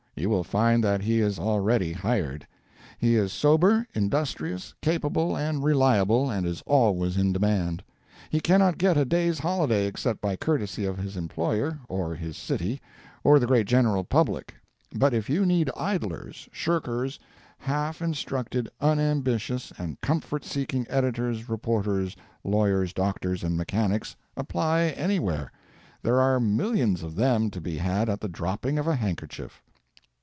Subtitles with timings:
[0.13, 2.45] You will find that he is already hired.
[2.99, 7.81] He is sober, industrious, capable, and reliable, and is always in demand.
[8.29, 12.79] He cannot get a day's holiday except by courtesy of his employer, or his city,
[13.23, 14.53] or the great general public.
[14.93, 17.17] But if you need idlers, shirkers,
[17.57, 25.51] half instructed, unambitious, and comfort seeking editors, reporters, lawyers, doctors, and mechanics, apply anywhere.
[26.03, 29.63] There are millions of them to be had at the dropping of a handkerchief.